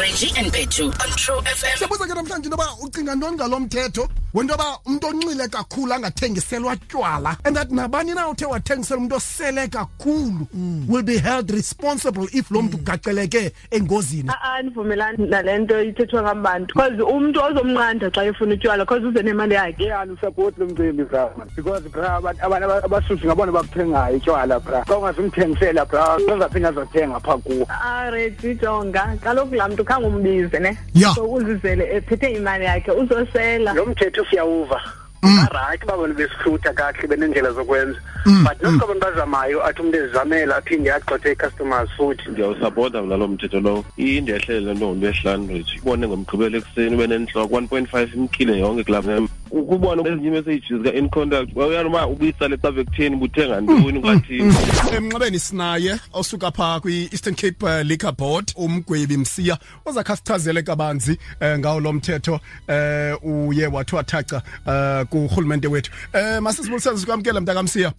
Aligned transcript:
Reggie 0.00 0.30
and 0.36 0.52
Petu 0.52 0.84
on 0.86 1.10
True 1.16 1.40
FM. 1.40 1.76
siyabuza 1.78 2.06
ke 2.06 2.14
namhlanje 2.14 2.46
into 2.46 2.56
yoba 2.56 2.68
ucinga 2.82 3.14
ntoni 3.14 3.36
ngalo 3.36 3.60
mthetho? 3.60 4.08
Wento 4.34 4.52
yoba 4.52 4.78
umntu 4.86 5.06
onxile 5.06 5.48
kakhulu 5.48 5.92
angathengiselwa 5.94 6.76
tywala 6.76 7.36
and 7.44 7.56
that 7.56 7.70
nabani 7.70 8.14
na 8.14 8.28
uthe 8.28 8.44
wathengisela 8.44 9.00
umntu 9.00 9.14
osele 9.14 9.68
kakhulu 9.68 10.46
mm. 10.54 10.84
will 10.88 11.02
be 11.02 11.18
held 11.18 11.50
responsible 11.50 12.28
if 12.32 12.50
lo 12.50 12.62
mntu 12.62 12.76
mm. 12.76 12.82
ugaxeleke 12.82 13.52
engozini. 13.70 14.30
Andivumelani 14.42 15.26
nale 15.28 15.58
nto 15.58 15.82
ithethwa 15.82 16.22
ngabantu 16.22 16.74
because 16.74 17.02
umntu 17.02 17.40
ozomnqanda 17.40 18.10
xa 18.10 18.24
efuna 18.24 18.54
utywala 18.54 18.84
because 18.84 19.06
uze 19.06 19.22
nemali 19.22 19.54
yakhe. 19.54 19.84
Yeah 19.84 20.00
alusapoti 20.00 20.60
lo 20.60 20.66
mcimbi 20.66 21.04
bra 21.04 21.30
because 21.56 21.88
bra 21.88 22.16
abantu 22.16 22.44
abantu 22.44 22.84
abasuthi 22.84 23.26
ngabona 23.26 23.52
bakuthengayo 23.52 24.16
itywala 24.16 24.60
bra. 24.60 24.84
Xa 24.84 24.98
ungazimthengisela 24.98 25.84
bra 25.84 26.16
uzaphinda 26.16 26.68
azothenga 26.68 27.20
phaa 27.20 27.38
kuwo. 27.38 27.66
Aredi 27.84 28.54
jonga. 28.54 29.16
Kaloku 29.22 29.54
laa 29.54 29.68
mntu 29.68 29.85
khange 29.86 30.06
umbize 30.06 30.58
ne? 30.60 30.78
Ya. 30.94 31.14
so 31.14 31.24
uzizele 31.24 31.84
ephethe 31.96 32.30
imali 32.30 32.64
yakhe 32.64 32.90
uzosela. 32.90 33.72
Lo 33.72 33.86
mthetho 33.86 34.24
siyawuva. 34.30 34.80
Arayithi 35.22 35.84
uba 35.84 35.96
bona 35.96 36.14
besihlutha 36.14 36.72
kakuhle 36.72 37.08
benendlela 37.08 37.50
zokwenza. 37.52 37.98
But 38.44 38.62
nokuthi 38.62 38.84
abantu 38.84 39.00
bazamayo 39.06 39.58
athi 39.66 39.82
umntu 39.82 39.96
ezizamela 39.98 40.56
aphinde 40.56 40.92
agxothe 40.92 41.28
ii-customers 41.30 41.90
futhi. 41.96 42.30
Ndiyawusapota 42.30 43.02
mna 43.02 43.16
lo 43.16 43.28
mthetho 43.28 43.60
lowo 43.60 43.84
indehlele 43.96 44.60
le 44.60 44.74
nto 44.74 44.86
ngolwesihlanu 44.86 45.48
rich. 45.48 45.78
Ubone 45.82 46.06
ngomgqibelo 46.08 46.58
ekuseni 46.58 46.94
ube 46.94 47.06
nentloko 47.06 47.56
one 47.56 47.66
point 47.68 47.88
five 47.88 48.14
imkile 48.14 48.58
yonke 48.58 48.84
kulapha 48.84 49.20
kubona 49.50 50.08
ezinye 50.08 50.28
iimessages 50.28 50.82
ka-in 50.82 51.08
contact 51.08 51.56
uyana 51.56 51.88
uba 51.88 52.06
ubuyisale 52.06 52.56
cabe 52.56 52.84
kutheni 52.84 53.16
ubuthenga 53.16 53.60
ntoni 53.60 53.98
ungathini 53.98 54.54
emnxebeni 54.96 55.38
sinaye 55.38 56.00
osuka 56.12 56.50
phaa 56.50 56.80
kwi-eastern 56.80 57.34
cape 57.36 57.66
uh, 57.66 57.80
liquor 57.82 58.12
board 58.12 58.52
umgwebi 58.56 59.16
msiya 59.16 59.58
ozakhe 59.84 60.16
sichazele 60.16 60.62
kabanzi 60.62 61.18
um 61.40 61.58
ngawo 61.58 61.80
lo 61.80 61.92
mthetho 61.92 62.40
um 62.68 63.48
uye 63.48 63.66
wathi 63.66 63.94
wathaca 63.94 64.42
um 64.66 65.06
kurhulumente 65.06 65.68
wethu. 65.68 65.92
Um 66.14 66.40
masisibulisele 66.44 66.98
sikwamkela 66.98 67.40
mntakamsiya 67.40 67.92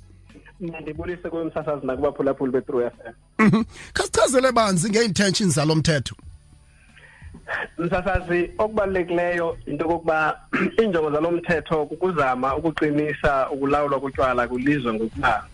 mandibulise 0.60 1.30
kwemsasazi 1.30 1.88
nakubaphulaphuli 1.88 2.52
be-true 2.52 2.86
f 2.86 2.94
m. 3.40 3.64
Khasichazele 3.94 4.52
banzi 4.52 4.90
ngee-intentions 4.90 5.54
zalo 5.56 5.76
mthetho. 5.76 6.16
Msasazi 7.78 8.52
okubalulekileyo 8.58 9.58
into 9.66 9.86
okokuba 9.86 10.40
iinjongo 10.82 11.12
zalo 11.16 11.32
mthetho 11.32 11.86
kukuzama 11.86 12.56
ukuqinisa 12.56 13.50
ukulawulwa 13.50 14.00
kotywala 14.00 14.48
kwilizwe 14.48 14.94
ngokuba 14.94 15.46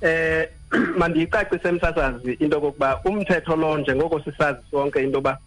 eh 0.00 0.48
mandiyicacise 0.98 1.72
msasazi 1.72 2.32
into 2.32 2.58
okokuba 2.58 3.00
umthetho 3.04 3.56
lo 3.56 3.78
njengoko 3.78 4.20
sisazi 4.20 4.60
sonke 4.70 5.02
into 5.02 5.16
yoba 5.16 5.38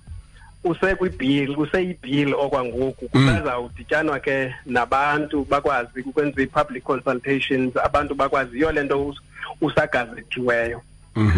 usekwibhili 0.63 1.55
useyibhili 1.55 2.33
okwangoku. 2.33 3.09
Kusazawudityanwa 3.09 4.19
ke 4.19 4.55
nabantu 4.65 5.45
bakwazi 5.49 6.01
ukwenza 6.01 6.41
i-public 6.41 6.83
consultations 6.83 7.77
abantu 7.77 8.15
bakwazi 8.15 8.55
yiyo 8.55 8.71
le 8.71 8.83
nto 8.83 9.07
us- 9.07 9.21
usagazethiweyo 9.61 10.81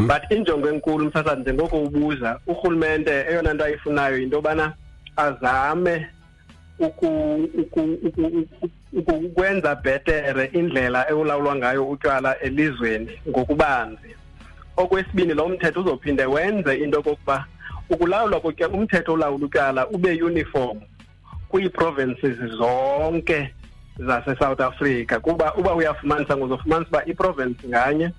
but 0.07 0.31
injongo 0.31 0.69
enkulu 0.69 1.05
msasa 1.05 1.35
njengoko 1.35 1.77
ubuza 1.83 2.39
urhulumente 2.47 3.25
eyona 3.29 3.53
nto 3.53 3.65
ayifunayo 3.65 4.17
yinto 4.17 4.35
yobana 4.35 4.73
azame 5.15 6.07
ukwenza 8.93 9.75
bhetere 9.75 10.45
indlela 10.53 11.09
ewulawulwa 11.09 11.55
ngayo 11.55 11.89
utywala 11.89 12.39
elizweni 12.39 13.11
ngokubanzi. 13.29 14.15
Okwesibini 14.77 15.33
lo 15.33 15.49
mthetho 15.49 15.81
uzophinde 15.81 16.25
wenze 16.25 16.75
into 16.75 16.97
yokokuba 16.97 17.45
ukulawulwa 17.89 18.41
umthetho 18.73 19.13
olawula 19.13 19.45
utywala 19.45 19.87
ube 19.87 20.23
uniform 20.23 20.79
kwii-provinces 21.49 22.37
zonke 22.57 23.53
zase-south 23.99 24.61
africa. 24.61 25.19
Kuba 25.21 25.53
uba 25.55 25.75
uyafumanisa 25.75 26.37
ngozofumanisa 26.37 26.89
uba 26.89 27.05
iprovince 27.05 27.67
nganye 27.67 28.11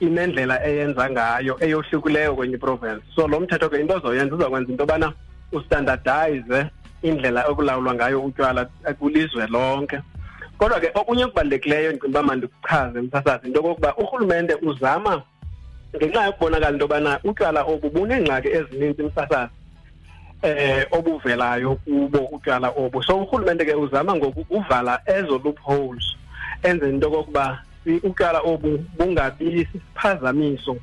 inendlela 0.00 0.66
eyenza 0.66 1.10
ngayo 1.10 1.56
eyohlukileyo 1.60 2.34
kwenye 2.34 2.54
iprovince. 2.54 3.02
So 3.14 3.28
lo 3.28 3.40
mthetho 3.40 3.68
ke 3.68 3.80
into 3.80 3.94
ozoyenza 3.94 4.34
uzokwenza 4.34 4.70
into 4.70 4.82
yobana 4.82 5.12
ustandardize 5.52 6.66
indlela 7.02 7.48
ekulawulwa 7.48 7.94
ngayo 7.94 8.22
utywala 8.22 8.64
kwilizwe 8.98 9.46
lonke. 9.46 10.00
Kodwa 10.58 10.80
ke 10.80 10.90
okunye 10.94 11.24
okubalulekileyo 11.24 11.92
ndicinga 11.92 12.08
uba 12.08 12.22
mandikuchaze 12.22 13.00
msasazi 13.00 13.46
into 13.46 13.58
yokokuba 13.58 13.96
urhulumente 13.96 14.54
uzama 14.54 15.22
ngenxa 15.96 16.24
yokubonakala 16.24 16.72
into 16.72 16.84
yobana 16.84 17.20
utywala 17.24 17.62
obu 17.62 17.90
buneengxaki 17.90 18.48
ezininzi 18.48 19.02
msasazi 19.02 19.52
eh 20.42 20.86
obuvelayo 20.90 21.74
kubo 21.74 22.18
utywala 22.18 22.68
obu. 22.76 23.02
So 23.02 23.18
urhulumente 23.18 23.64
ke 23.64 23.74
uzama 23.74 24.16
ngoku 24.16 24.46
uvala 24.50 25.00
ezo 25.06 25.40
loopholes 25.44 26.04
enze 26.62 26.88
into 26.88 27.06
yokokuba 27.06 27.62
i- 27.86 28.00
utywala 28.02 28.40
obu 28.40 28.78
bungabi 28.98 29.68
siphazamiso 29.72 30.76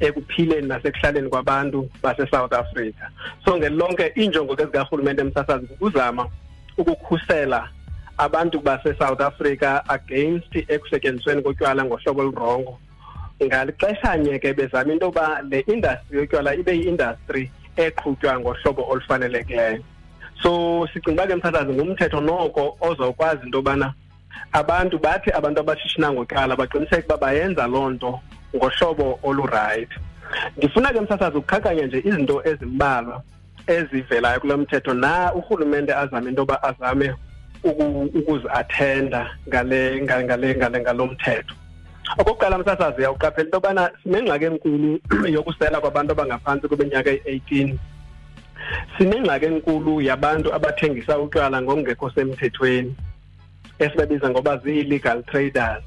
ekuphileni 0.00 0.68
nasekuhlaleni 0.68 1.28
kwabantu 1.28 1.88
base-south 2.02 2.52
africa. 2.52 3.04
So 3.44 3.56
ngelonke 3.56 4.12
iinjongo 4.16 4.56
ke 4.56 4.64
zikarhulumente 4.64 5.24
msasazi 5.24 5.66
kukuzama 5.66 6.28
ukukhusela 6.78 7.68
abantu 8.18 8.60
base-south 8.60 9.20
africa 9.20 9.82
against 9.88 10.56
ekusetyenzisweni 10.68 11.42
kotywala 11.42 11.84
ngohlobo 11.84 12.20
olurongo 12.22 12.78
ngalixeshanye 13.44 14.38
ke 14.38 14.52
bezama 14.54 14.92
into 14.92 15.06
yoba 15.06 15.42
le 15.50 15.60
industry 15.60 16.18
yotywala 16.18 16.54
ibe 16.54 16.72
yi-industry 16.76 17.50
eqhutywa 17.76 18.40
ngohlobo 18.40 18.82
olufanelekileyo. 18.90 19.82
So 20.42 20.86
sicinga 20.92 21.22
uba 21.22 21.26
ke 21.26 21.34
mthathazi 21.34 21.72
ngumthetho 21.72 22.20
noko 22.20 22.76
ozokwazi 22.80 23.44
into 23.46 23.58
yobana 23.58 23.94
abantu 24.52 24.98
bathi 24.98 25.30
abantu 25.30 25.60
abashishina 25.60 26.12
ngotywala 26.12 26.56
baqiniseke 26.56 27.06
uba 27.06 27.16
bayenza 27.16 27.66
loo 27.66 27.90
nto 27.90 28.20
ngohlobo 28.56 29.18
olurayithi. 29.22 29.98
Ndifuna 30.56 30.92
ke 30.92 31.00
msasazi 31.00 31.36
ukukhankanya 31.36 31.86
nje 31.86 31.98
izinto 31.98 32.42
ezimbalwa 32.44 33.22
ezivelayo 33.66 34.40
kulo 34.40 34.56
mthetho 34.58 34.94
na 34.94 35.34
urhulumente 35.34 35.94
azame 35.94 36.28
into 36.28 36.42
yoba 36.42 36.62
azame 36.62 37.14
ukuziathenda 38.18 39.30
ngale 39.48 40.02
ngale 40.02 40.54
ngale 40.56 40.80
ngalo 40.80 41.06
mthetho? 41.06 41.54
Okokuqala 42.18 42.58
msasazi 42.58 42.98
uyawuqaphela 42.98 43.44
into 43.44 43.56
yobana 43.56 43.90
sinengxaki 44.02 44.44
enkulu 44.44 45.00
yokusela 45.34 45.80
kwabantu 45.80 46.12
abangaphantsi 46.12 46.68
kweminyaka 46.68 47.10
eyi-eighteen 47.10 47.78
sinengxaki 48.98 49.46
enkulu 49.46 50.00
yabantu 50.00 50.54
abathengisa 50.54 51.18
utywala 51.18 51.62
ngokungekho 51.62 52.10
semthethweni 52.10 52.96
esibabiza 53.78 54.30
ngoba 54.30 54.56
zii-legal 54.56 55.22
traders. 55.22 55.82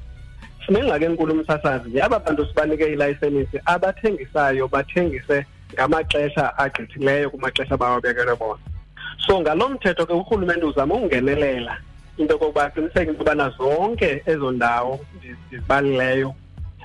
Sinengxaki 0.66 1.04
enkulu 1.04 1.34
msasazi 1.34 2.00
aba 2.00 2.18
bantu 2.18 2.46
sibanike 2.46 2.86
ilayisenisi 2.92 3.60
abathengisayo 3.64 4.68
bathengise 4.68 5.46
ngamaxesha 5.74 6.58
agqithileyo 6.58 7.30
kumaxesha 7.30 7.76
bawabekelwe 7.76 8.36
bona. 8.36 8.60
So 9.26 9.40
ngalo 9.40 9.68
mthetho 9.68 10.06
ke 10.06 10.12
urhulumente 10.12 10.64
uzama 10.66 10.94
ukungenelela 10.94 11.78
into 12.18 12.32
yokokuba 12.34 12.64
aqiniseke 12.64 13.10
into 13.10 13.18
yobana 13.18 13.50
zonke 13.58 14.22
ezo 14.26 14.50
ndawo 14.52 15.00
ndiz- 15.18 15.36
ndizibalileyo 15.48 16.34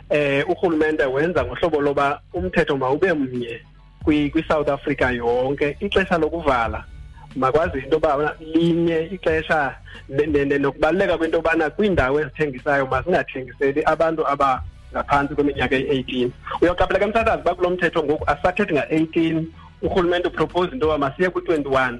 eh 0.10 0.50
urhulumente 0.50 1.04
wenza 1.06 1.46
ngohlobo 1.46 1.82
loba 1.82 2.22
umthetho 2.34 2.78
mawube 2.78 3.14
mnye 3.14 3.62
kwi- 4.06 4.30
kwi-south 4.32 4.70
africa 4.70 5.12
yonke 5.14 5.78
ixesha 5.80 6.18
lokuvala. 6.18 6.84
Makwazi 7.38 7.78
into 7.80 7.96
yoba 7.96 8.36
linye 8.40 9.10
ixesha 9.14 9.76
ne- 10.10 10.26
ne- 10.26 10.46
ne- 10.46 10.58
nokubaluleka 10.58 11.18
kwento 11.18 11.38
yobana 11.38 11.70
kwiindawo 11.70 12.20
ezithengisayo 12.22 12.86
mazingathengiseli 12.88 13.84
abantu 13.86 14.28
abangaphantsi 14.28 15.36
kweminyaka 15.36 15.76
eyi-eighteen. 15.76 16.32
Uyaqaphela 16.62 17.00
ke 17.00 17.06
mthathazi 17.06 17.42
uba 17.42 17.56
kulo 17.56 17.70
mthetho 17.70 18.04
ngoku 18.04 18.24
asathethi 18.30 18.74
nga-eighteen 18.74 19.48
urhulumente 19.82 20.28
upropose 20.28 20.72
into 20.72 20.86
yoba 20.86 20.98
masiye 20.98 21.30
kwi-twenty-one 21.30 22.00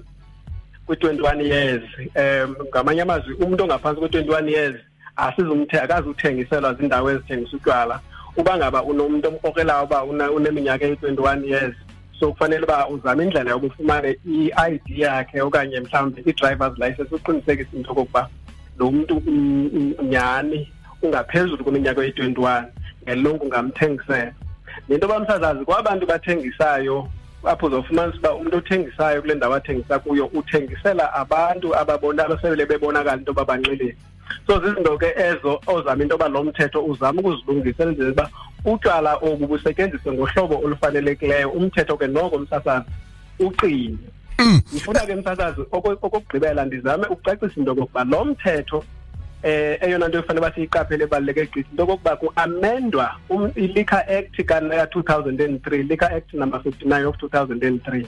kwi-twenty-one 0.88 1.46
years. 1.46 1.84
Um 2.16 2.56
ngamanye 2.70 3.02
amazwi 3.02 3.34
umntu 3.34 3.64
ongaphantsi 3.64 4.02
kwe-twenty-one 4.02 4.52
years 4.52 4.76
asizumthe 5.16 5.80
akazuthengiselwa 5.82 6.74
ziindawo 6.74 7.12
ezithengisa 7.12 7.58
utywala. 7.58 8.00
Uba 8.38 8.58
ngaba 8.58 8.84
unomntu 8.84 9.28
omkrokelayo 9.28 9.84
uba 9.84 10.04
una- 10.04 10.32
uneminyaka 10.32 10.86
eyi-twenty-one 10.86 11.48
years 11.48 11.76
so 12.20 12.32
kufanele 12.32 12.64
uba 12.64 12.88
uzame 12.90 13.24
indlela 13.24 13.52
yoba 13.52 13.68
ufumane 13.68 14.18
i-i 14.26 14.80
d 14.86 15.02
yakhe 15.02 15.42
okanye 15.42 15.80
mhlawumbi 15.80 16.22
i-drivers 16.26 16.78
license 16.78 17.16
uqinisekise 17.16 17.78
into 17.78 17.92
okokuba 17.92 18.30
lo 18.80 18.92
mntu 18.92 19.22
mm, 19.26 19.70
mm, 19.74 19.94
nyhani 20.10 20.72
ungaphezulu 21.02 21.64
kweminyaka 21.64 22.02
eyi-twenty-one 22.02 22.68
ngelonke 23.04 23.46
ungamthengisela. 23.46 24.34
Nento 24.90 25.08
bamsazazi 25.08 25.66
kwabantu 25.66 26.06
bathengisayo 26.06 27.08
apho 27.44 27.66
uzofumanisa 27.66 28.18
uba 28.18 28.34
umntu 28.34 28.58
othengisayo 28.58 29.22
kule 29.22 29.36
ndawo 29.36 29.56
athengisa 29.56 30.00
kuyo 30.00 30.26
uthengisela 30.26 31.14
abantu 31.14 31.76
ababona 31.76 32.26
abasebele 32.26 32.66
bebonakala 32.66 33.18
into 33.18 33.32
yoba 33.32 33.46
banxilile. 33.46 33.98
So 34.48 34.60
zizinto 34.60 34.98
ke 34.98 35.14
ezo 35.18 35.62
ozama 35.68 36.04
into 36.04 36.14
yoba 36.14 36.28
lo 36.28 36.44
mthetho 36.44 36.86
uzama 36.86 37.22
ukuzilungisa 37.22 37.84
enzele 37.84 38.10
uba 38.10 38.30
utywala 38.72 39.16
obu 39.22 39.48
busetyenziswe 39.48 40.12
ngohlobo 40.14 40.56
olufanelekileyo 40.64 41.50
umthetho 41.50 41.98
ke 41.98 42.08
noko 42.08 42.38
msasazi 42.40 42.86
uqine. 43.40 43.98
Ngifuna 44.74 45.00
ke 45.00 45.16
msasazi 45.16 45.62
oko- 45.72 45.92
okokugqibela 46.02 46.66
ndizame 46.66 47.08
ukucacisa 47.08 47.54
into 47.60 47.72
yokokuba 47.72 48.04
lo 48.04 48.26
mthetho 48.26 48.84
eh 49.44 49.78
eyona 49.82 50.08
nto 50.08 50.20
efanele 50.20 50.46
basiyiqaphele 50.46 51.04
ebaluleke 51.04 51.46
gqithi 51.46 51.70
into 51.72 51.84
yokokuba 51.84 52.16
ku-amendwa 52.16 53.12
um- 53.30 53.52
i-liquor 53.56 54.04
act 54.08 54.36
ka-2003 54.46 55.88
liquor 55.90 56.10
act 56.12 56.34
number 56.34 56.60
59 56.60 57.06
of 57.06 57.16
2003 57.16 58.06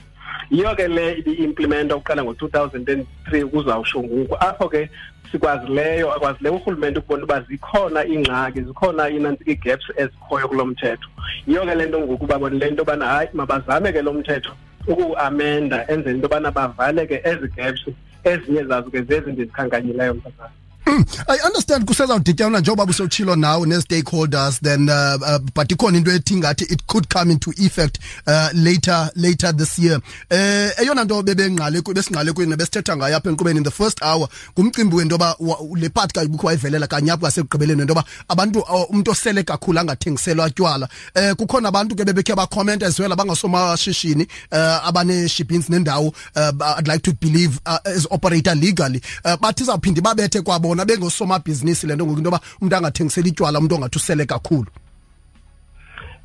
yiyo 0.50 0.74
ke 0.74 0.88
le 0.88 1.18
ibi-implimenta 1.18 1.96
ukuqala 1.96 2.24
ngo-2003 2.24 3.44
kuzawusho 3.50 4.02
ngoku. 4.02 4.36
Apho 4.40 4.68
ke 4.68 4.90
sikwazileyo 5.32 6.12
akwazileyo 6.14 6.56
urhulumente 6.56 6.98
ukubona 6.98 7.24
uba 7.24 7.40
zikhona 7.40 8.06
iingxaki 8.06 8.62
zikhona 8.62 9.08
inantsika 9.10 9.50
ii-gaps 9.50 9.86
ezikhoyo 9.96 10.48
kulo 10.48 10.66
mthetho. 10.66 11.08
Yiyo 11.46 11.66
ke 11.66 11.74
le 11.74 11.86
nto 11.86 12.00
ngoku 12.00 12.26
babone 12.26 12.58
le 12.58 12.70
nto 12.70 12.82
yobana 12.82 13.06
hayi 13.06 13.28
mabazame 13.32 13.92
ke 13.92 14.02
lo 14.02 14.12
mthetho 14.12 14.52
ukuwuamenda 14.86 15.86
enzela 15.88 16.10
into 16.10 16.26
yobana 16.26 16.50
bavale 16.50 17.06
ke 17.06 17.20
ezi 17.24 17.48
gaps 17.56 17.84
ezinye 18.24 18.64
zazo 18.64 18.90
ke 18.90 19.02
zezi 19.02 19.32
ndizikhankanyileyo 19.32 20.14
msasazi 20.14 20.59
Mm, 20.86 21.04
I 21.28 21.38
understand 21.46 21.84
kusezawudityanwa 21.84 22.60
njengoba 22.60 22.86
busowutshilo 22.86 23.36
nawo 23.36 23.66
ne-stakeholders 23.66 24.60
then 24.60 24.88
uh, 24.88 25.16
uh, 25.20 25.38
but 25.54 25.72
ikhona 25.72 25.98
into 25.98 26.10
ethi 26.10 26.36
ngathi 26.36 26.64
it 26.72 26.86
could 26.86 27.08
come 27.08 27.32
into 27.32 27.50
effect 27.58 27.98
uh, 28.26 28.48
later 28.54 29.10
later 29.14 29.52
this 29.56 29.78
year. 29.78 30.00
Eh 30.30 30.72
eyona 30.82 31.04
nto 31.04 31.22
besingqale 31.22 32.32
kweni 32.32 32.56
besithetha 32.56 32.96
ngayo 32.96 33.16
apha 33.16 33.30
enkqubeni 33.30 33.58
in 33.58 33.64
the 33.64 33.70
first 33.70 34.02
hour 34.02 34.28
ngumcimbi 34.58 34.96
wento 34.96 35.14
yoba 35.14 35.36
le 35.76 35.88
part 35.88 36.12
kayibukho 36.12 36.46
wayivelela 36.46 36.86
kanye 36.86 37.12
apho 37.12 37.26
ngasekugqibeleni 37.26 37.80
wento 37.80 37.92
yoba 37.92 38.04
abantu 38.28 38.60
uh, 38.60 38.90
umuntu 38.90 39.10
osele 39.10 39.42
kakhulu 39.42 39.78
angathengiselwa 39.80 40.50
tywala. 40.50 40.88
Eh 41.14 41.34
kukhona 41.34 41.68
abantu 41.68 41.94
ke 41.96 42.04
bebekhe 42.04 42.34
bacomment 42.34 42.82
as 42.82 42.98
well 42.98 43.12
abangasomashishini 43.12 44.26
uh, 44.52 44.88
abane-shippings 44.88 45.68
nendawo 45.68 46.14
uh, 46.36 46.78
i'd 46.78 46.88
like 46.88 47.02
to 47.02 47.12
believe 47.12 47.60
uh, 47.66 47.78
as 47.84 48.06
operator 48.10 48.54
legally. 48.54 49.00
Uh, 49.24 49.36
bathi 49.36 49.62
izawuphinde 49.62 50.00
babethe 50.00 50.40
kwabona 50.40 50.79
bengosomabhizinisi 50.84 51.86
le 51.86 51.94
nto 51.94 52.04
ngoku 52.06 52.18
into 52.18 52.30
yoba 52.30 52.40
umuntu 52.60 52.76
angathengiseli 52.76 53.28
itywala 53.28 53.58
umuntu 53.58 53.74
ongathi 53.74 53.98
usele 53.98 54.26
kakhulu. 54.26 54.70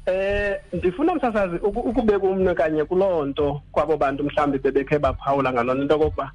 Eh 0.06 0.56
ndifuna 0.74 1.16
msasazi 1.16 1.56
uku- 1.56 1.80
ukubeka 1.90 2.28
umnwe 2.28 2.54
kanye 2.56 2.84
kuloo 2.86 3.26
nto 3.26 3.62
kwabo 3.72 3.98
bantu 3.98 4.24
mhlawumbi 4.24 4.60
bebekhe 4.60 5.00
baphawula 5.00 5.54
ngalona 5.54 5.82
into 5.82 5.94
yokokuba 5.94 6.32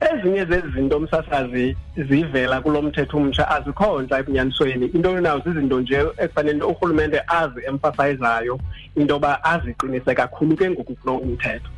ezinye 0.00 0.44
zezinto 0.44 1.00
msasazi 1.00 1.76
zivela 1.96 2.60
kulo 2.60 2.82
mthetho 2.82 3.16
umtsha 3.16 3.48
azikho 3.48 4.02
ntsha 4.02 4.18
ebunyanisweni 4.18 4.86
into 4.86 5.10
yonawo 5.10 5.40
zizinto 5.44 5.80
nje 5.80 6.06
ekufanele 6.18 6.64
urhulumente 6.64 7.20
azi-emphasizayo 7.26 8.60
into 8.96 9.14
yoba 9.14 9.44
aziqinise 9.44 10.14
kakhulu 10.14 10.56
ke 10.56 10.70
ngoku 10.70 10.94
kulo 10.94 11.16
umthetho. 11.16 11.70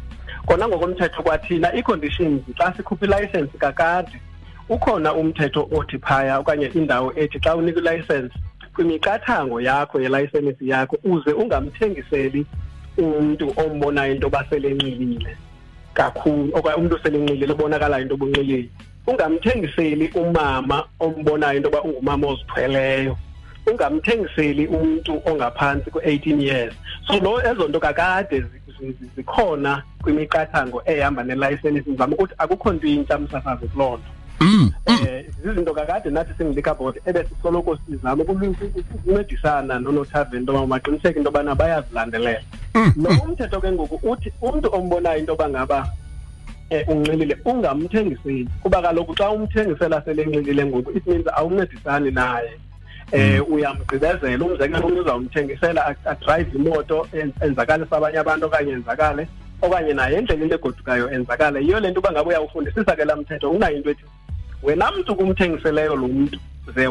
Kona 0.47 0.69
ngokomthetho 0.69 1.23
kwathina 1.23 1.77
ii-conditions 1.77 2.43
xa 2.59 2.73
sikhupha 2.77 3.07
ilayisensi 3.07 3.59
kakade 3.59 4.21
ukhona 4.69 5.15
umthetho 5.15 5.69
othi 5.73 5.99
phaya 5.99 6.39
okanye 6.39 6.67
indawo 6.67 7.13
ethi 7.17 7.39
xa 7.41 7.57
unika 7.57 7.81
ilayisensi 7.81 8.39
kwimiqathango 8.75 9.61
yakho 9.61 10.01
yelayisensi 10.01 10.69
yakho 10.69 10.97
uze 11.05 11.33
ungamthengiseli 11.33 12.47
umntu 12.99 13.53
ombonayo 13.57 14.13
into 14.15 14.27
yoba 14.27 14.45
selenxilile 14.51 15.37
kakhulu 15.95 16.51
okanye 16.55 16.77
umntu 16.77 16.95
oselenxilile 16.97 17.53
obonakalayo 17.53 18.03
into 18.03 18.15
obunxilile 18.15 18.69
ungamthengiseli 19.07 20.09
umama 20.15 20.85
ombonayo 21.01 21.57
into 21.57 21.69
yoba 21.69 21.83
ungumama 21.83 22.27
ozithweleyo. 22.27 23.17
Ungamthengiseli 23.67 24.67
umntu 24.67 25.23
ongaphantsi 25.27 25.91
ku-18 25.91 26.41
years. 26.43 26.75
So 27.07 27.19
lo 27.21 27.41
ezo 27.41 27.69
nto 27.69 27.81
kakade 27.81 28.41
zi- 28.41 28.47
zi- 28.79 28.93
zi- 28.93 29.11
zikhona 29.17 29.83
kwimiqathango 30.03 30.83
ehamba 30.87 31.23
nelayisensi 31.25 31.81
ndizama 31.91 32.15
ukuthi 32.17 32.35
akukho 32.39 32.73
nto 32.73 32.87
intsha 32.87 33.19
msasazi 33.19 33.67
kuloo 33.69 33.97
nto. 33.97 34.11
Eh 34.87 35.25
zizinto 35.43 35.75
kakade 35.75 36.11
nathi 36.11 36.45
board 36.79 37.01
ebesisoloko 37.07 37.79
sizama 37.87 38.25
ukuncedisana 38.25 39.79
nonotaven 39.81 40.41
into 40.41 40.53
yoba 40.53 40.67
maqiniseke 40.67 41.17
into 41.17 41.31
yobana 41.31 41.55
bayazilandelela. 41.55 42.41
Lo 42.97 43.11
umthetho 43.25 43.61
ke 43.61 43.73
ngoku 43.73 43.99
uthi 44.03 44.33
umntu 44.43 44.69
ombonayo 44.73 45.19
into 45.19 45.33
yoba 45.33 45.49
ngaba 45.49 45.89
um 46.71 46.99
unxilile 46.99 47.37
ungamthengiseli 47.45 48.49
kuba 48.63 48.83
kaloku 48.83 49.15
xa 49.15 49.31
umthengisela 49.31 50.03
selenxilile 50.05 50.67
ngoku 50.67 50.97
it 50.97 51.07
means 51.07 51.27
awuncedisani 51.27 52.11
naye. 52.11 52.53
Eh 53.13 53.41
uyamgqibezela 53.51 54.45
umzekelo 54.45 54.87
umntu 54.87 55.01
uzawumthengisela 55.01 55.97
adrayive 56.05 56.59
imoto 56.59 57.07
en- 57.13 57.33
enzakalise 57.41 57.95
abanye 57.97 58.19
abantu 58.19 58.47
okanye 58.47 58.73
enzakale 58.73 59.29
okanye 59.63 59.93
naye 59.95 60.17
endleleni 60.17 60.53
egodukayo 60.53 61.11
enzakale. 61.11 61.61
Yiyo 61.61 61.81
le 61.81 61.91
nto 61.91 62.01
uba 62.01 62.13
ngabe 62.13 62.29
uyawufundisisa 62.29 62.97
ke 62.97 63.05
laa 63.05 63.17
mthetho 63.17 63.51
unayo 63.51 63.77
into 63.77 63.91
ethi 63.91 64.05
wena 64.63 64.91
mntu 64.91 65.17
kumthengiseleyo 65.17 65.97
lo 65.97 66.09
mntu 66.09 66.39
ze 66.75 66.87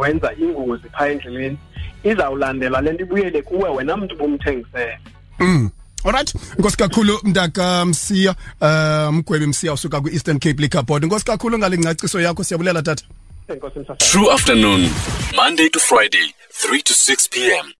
wenza 0.00 0.32
ingozi 0.40 0.88
phaa 0.88 1.06
endleleni 1.08 1.58
izawulandela 2.04 2.80
le 2.80 2.92
nto 2.92 3.02
ibuyele 3.04 3.42
kuwe 3.42 3.70
wena 3.70 3.96
mntu 3.96 4.16
bumthengisele 4.16 4.98
Mm. 5.40 5.70
Alright, 6.04 6.34
nkosi 6.58 6.76
kakhulu 6.76 7.20
mntaka 7.24 7.84
Msiya, 7.84 8.34
uh 8.60 9.14
mgwebi 9.14 9.46
Msiya 9.46 9.72
usuka 9.72 10.00
kwi-Eastern 10.00 10.38
Cape 10.38 10.62
Liquor 10.62 10.82
Board. 10.82 11.04
Inkosi 11.04 11.24
kakhulu 11.24 11.58
ngale 11.58 11.78
ngcaciso 11.78 12.20
yakho 12.20 12.44
siyabulela 12.44 12.82
tata. 12.82 13.04
True 13.98 14.32
afternoon, 14.32 14.90
Monday 15.36 15.68
to 15.70 15.78
Friday, 15.80 16.34
3 16.52 16.82
to 16.82 16.94
6 16.94 17.28
p.m. 17.30 17.72